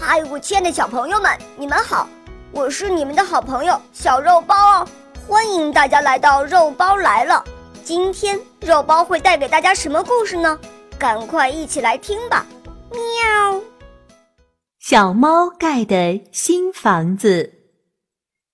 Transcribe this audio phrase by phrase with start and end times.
[0.00, 2.08] 嗨，我亲爱的小朋友们，你们好！
[2.52, 4.88] 我是你们的好朋友小肉包哦，
[5.26, 7.44] 欢迎大家来到肉包来了。
[7.82, 10.58] 今天肉包会带给大家什么故事呢？
[10.98, 12.46] 赶快一起来听吧！
[12.90, 13.60] 喵。
[14.78, 17.52] 小猫盖的新房子，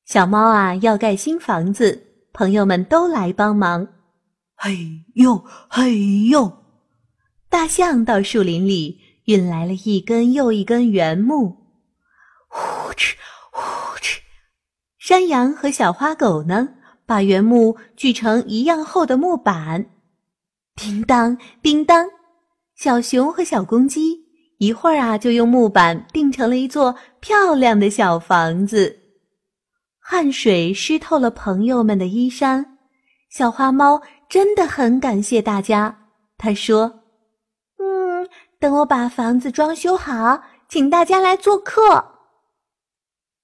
[0.07, 3.87] 小猫啊要盖新房子，朋友们都来帮忙。
[4.57, 4.79] 嘿
[5.15, 6.51] 呦嘿呦，
[7.51, 9.04] 大象到树林里。
[9.25, 11.56] 运来了一根又一根原木，
[12.48, 13.15] 呼哧
[13.51, 13.60] 呼
[13.98, 14.19] 哧。
[14.98, 16.69] 山羊和小花狗呢，
[17.06, 19.87] 把原木锯成一样厚的木板，
[20.77, 22.06] 叮当叮当。
[22.77, 24.18] 小熊和小公鸡
[24.59, 28.95] 一会儿啊，就用木板钉成了一座漂亮的小房子。
[30.01, 32.79] 汗水湿透了朋友们的衣衫，
[33.30, 35.96] 小花猫真的很感谢大家。
[36.37, 37.04] 他说。
[38.64, 42.02] 等我把房子装修好，请大家来做客。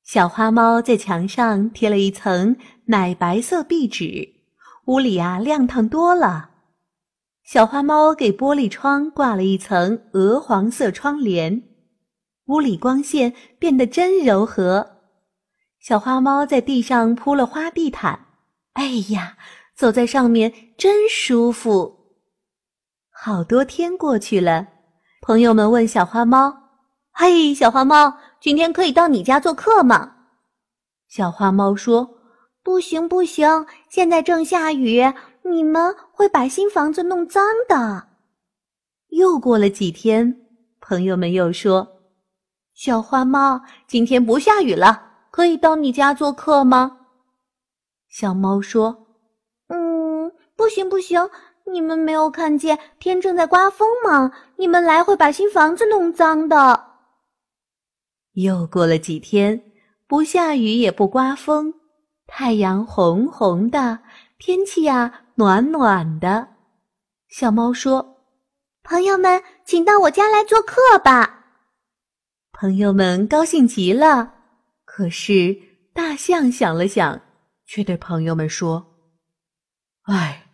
[0.02, 4.36] 小花猫在墙上贴了一层奶白色壁纸，
[4.86, 6.48] 屋里啊亮堂多了。
[7.44, 11.64] 小花猫给玻璃窗挂了一层鹅黄色窗帘，
[12.46, 15.02] 屋里光线变得真柔和。
[15.80, 18.18] 小花猫在地上铺了花地毯，
[18.72, 19.36] 哎呀，
[19.76, 22.16] 走在上面真舒服。
[23.10, 24.66] 好多天过去了。
[25.20, 26.70] 朋友们问小花猫
[27.12, 30.16] ：“嘿，小花猫，今天可以到你家做客吗？”
[31.08, 32.16] 小花猫说
[32.64, 35.02] ：“不行，不行，现在正下雨，
[35.42, 38.08] 你们会把新房子弄脏的。”
[39.10, 40.40] 又过了几天，
[40.80, 41.86] 朋友们又说
[42.72, 46.96] ：“小花猫，今天不下雨了，可以到你家做客吗？”
[48.08, 49.06] 小猫说
[49.68, 51.28] ：“嗯，不行，不行。”
[51.66, 54.32] 你们没有看见天正在刮风吗？
[54.56, 56.86] 你们来会把新房子弄脏的。
[58.32, 59.72] 又过了几天，
[60.06, 61.74] 不下雨也不刮风，
[62.26, 64.00] 太阳红红的，
[64.38, 66.48] 天气呀暖暖的。
[67.28, 68.24] 小猫说
[68.82, 71.44] ：“朋友们，请到我家来做客吧。”
[72.52, 74.34] 朋友们高兴极了。
[74.84, 75.56] 可是
[75.92, 77.20] 大象想了想，
[77.64, 78.84] 却对朋友们说
[80.06, 80.46] ：“唉。”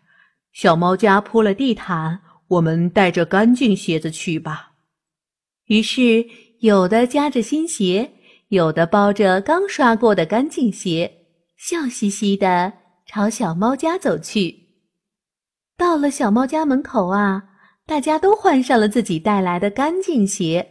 [0.56, 2.18] 小猫家铺了地毯，
[2.48, 4.72] 我们带着干净鞋子去吧。
[5.66, 6.26] 于是，
[6.60, 8.10] 有的夹着新鞋，
[8.48, 11.26] 有的包着刚刷过的干净鞋，
[11.58, 12.72] 笑嘻嘻的
[13.04, 14.70] 朝小猫家走去。
[15.76, 17.42] 到了小猫家门口啊，
[17.84, 20.66] 大家都换上了自己带来的干净鞋。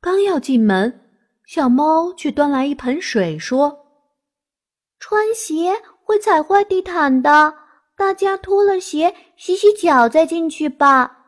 [0.00, 1.02] 刚要进门，
[1.46, 3.78] 小猫却端来一盆水，说
[4.98, 7.54] ：“穿鞋会踩坏地毯的。”
[7.96, 11.20] 大家脱了鞋，洗洗脚再进去吧。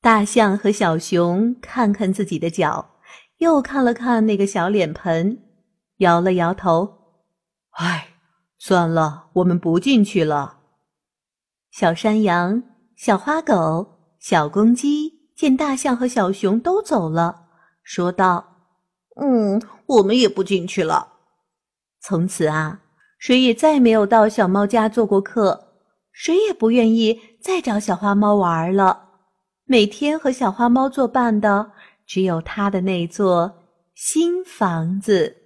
[0.00, 2.96] 大象和小熊看看自己的脚，
[3.38, 5.40] 又看了看那个小脸盆，
[5.98, 6.98] 摇了摇头
[7.78, 8.08] ：“唉，
[8.58, 10.58] 算了，我们不进去了。”
[11.70, 12.62] 小山羊、
[12.96, 17.46] 小花狗、小公鸡见大象和小熊都走了，
[17.84, 18.56] 说道
[19.22, 21.12] ：“嗯，我们也不进去了。”
[22.02, 22.81] 从此啊。
[23.22, 25.68] 谁也再没有到小猫家做过客，
[26.10, 29.10] 谁也不愿意再找小花猫玩了。
[29.64, 31.70] 每天和小花猫作伴的，
[32.04, 35.36] 只有它的那座新房子。